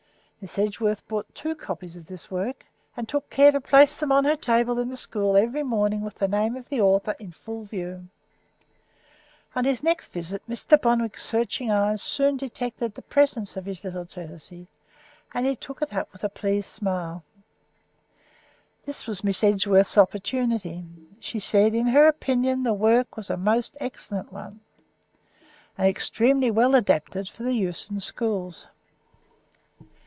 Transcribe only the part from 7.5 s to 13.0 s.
view. On his next visit Mr. Bonwick's searching eyes soon detected